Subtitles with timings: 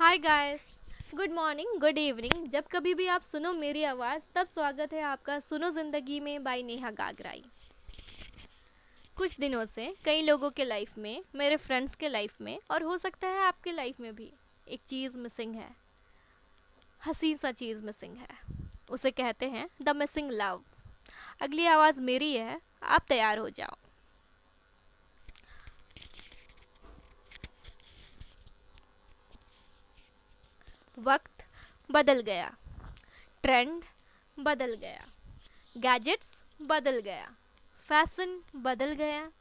[0.00, 0.60] Hi guys
[1.14, 5.38] good morning good evening जब कभी भी आप सुनो मेरी आवाज़, तब स्वागत है आपका
[5.40, 7.44] सुनो ज़िंदगी में बाई नेहा गागराई।
[9.16, 12.96] कुछ दिनों से कई लोगों के लाइफ में, मेरे फ्रेंड्स के लाइफ में और हो
[12.96, 14.32] सकता है आपके लाइफ में भी
[14.68, 15.70] एक चीज़ मिसिंग है।
[17.06, 18.28] हसी सा चीज़ मिसिंग है।
[18.90, 20.62] उसे कहते हैं द मिसिंग लव
[21.40, 23.89] अगली आवाज़ मेरी है, आप तैयार हो जाओ।
[31.00, 31.46] वक्त
[31.90, 32.56] बदल गया।
[33.42, 33.84] ट्रेंड
[34.38, 35.06] बदल गया।
[35.76, 37.36] गैजेट्स बदल गया।
[37.88, 39.32] फ़ैशन बदल गया।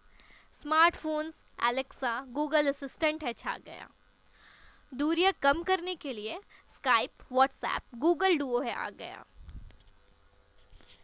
[0.53, 3.89] स्मार्टफोन्स, एलेक्सा, गूगल असिस्टेंट है, छा गया।
[4.93, 6.39] दूरियाँ कम करने के लिए
[6.71, 9.25] स्काइप, व्हाट्सएप, गूगल डुओ है, आ गया।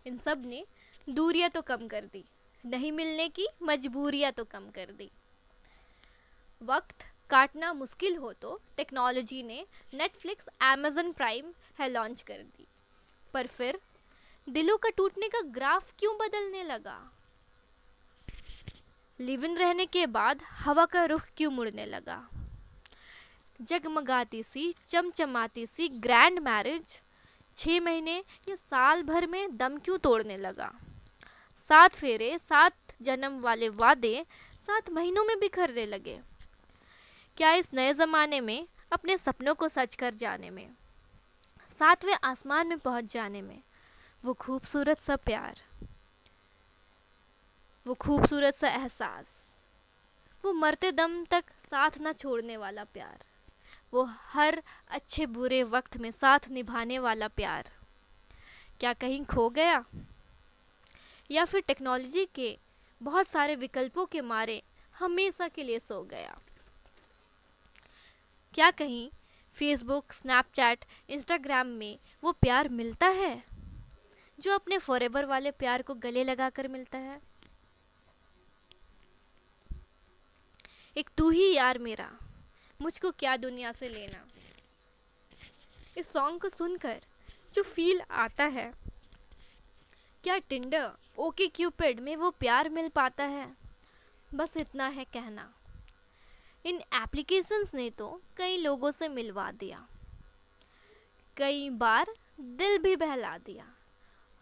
[0.08, 0.66] इन सबने
[1.10, 2.26] दूरियाँ तो कम कर दी।
[2.66, 5.12] नहीं मिलने की मजबूरियाँ तो कम कर दी।
[6.62, 12.68] वक्त काटना मुश्किल हो तो टेक्नोलॉजी ने नेटफ्लिक्स एमेजन प्राइम है लॉन्च कर दी।
[13.34, 13.80] पर फिर
[14.50, 17.12] दिलों का टूटने का ग्राफ क्यों बदलने लगा?
[19.20, 22.28] लिव इन रहने के बाद हवा का रुख क्यों मुड़ने लगा?
[23.62, 27.02] जगमगाती सी, चमचमाती सी ग्रैंड मैरिज
[27.56, 28.18] छह महीने
[28.50, 30.72] या साल भर में दम क्यों तोड़ने लगा?
[31.70, 34.26] सात फेरे, सात जन्म वाले वादे
[34.68, 36.20] सात महीनों में बिखरने लगे।
[37.38, 40.70] क्या इस नए ज़माने में, अपने सपनों को सच कर जाने में,
[41.80, 43.62] सातवें आसमान में पहुँच जाने में,
[44.24, 45.56] वो खूबसूरत सा प्यार,
[47.88, 49.48] वो खूबसूरत सा एहसास,
[50.46, 53.26] वो मरते दम तक साथ ना छोड़ने वाला प्यार,
[53.94, 57.72] वो हर अच्छे बुरे वक्त में साथ निभाने वाला प्यार।
[58.80, 59.86] क्या कहीं खो गया?
[61.32, 62.58] या फिर टेक्नोलॉजी के
[63.02, 64.64] बहुत सारे विकल्पों के मारे
[65.00, 66.38] हमेशा के लिए सो गया?
[68.56, 69.10] क्या कहीं
[69.54, 73.44] फेसबुक स्नैपचैट इंस्टाग्राम में वो प्यार मिलता है?
[74.40, 77.22] जो अपने फॉरेवर वाले प्यार को गले लगाकर मिलता है।
[80.98, 82.18] एक तू ही यार मेरा,
[82.82, 84.26] मुझको क्या दुनिया से लेना?
[85.98, 87.02] इस सॉन्ग को सुनकर
[87.54, 88.74] जो फील आता है,
[90.24, 93.56] क्या टिंडर ओके क्यूपिड में वो प्यार मिल पाता है?
[94.34, 95.54] बस इतना है कहना।
[96.66, 99.86] इन एप्लीकेशंस ने तो कई लोगों से मिलवा दिया।
[101.38, 103.66] कई बार दिल भी बहला दिया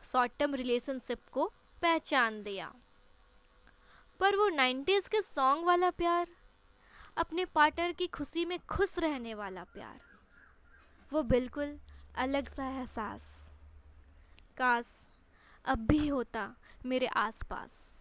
[0.03, 1.45] शॉर्ट टर्म रिलेशनशिप को
[1.81, 2.71] पहचान दिया।
[4.19, 6.27] पर वो नाइन्टीज के सॉन्ग वाला प्यार,
[7.17, 9.99] अपने पार्टनर की खुशी में खुश रहने वाला प्यार,
[11.11, 11.77] वो बिल्कुल
[12.17, 13.21] अलग सा एहसास,
[14.57, 14.85] काश
[15.65, 16.53] अब भी होता
[16.85, 17.92] मेरे आसपास।